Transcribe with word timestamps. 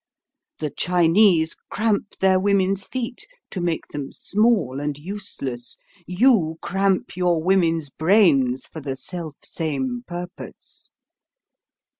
The 0.57 0.71
Chinese 0.71 1.53
cramp 1.69 2.15
their 2.21 2.39
women's 2.39 2.87
feet 2.87 3.27
to 3.51 3.61
make 3.61 3.85
them 3.89 4.11
small 4.11 4.79
and 4.79 4.97
useless: 4.97 5.77
you 6.07 6.57
cramp 6.59 7.15
your 7.15 7.39
women's 7.39 7.91
brains 7.91 8.65
for 8.65 8.81
the 8.81 8.95
self 8.95 9.35
same 9.43 10.03
purpose. 10.07 10.89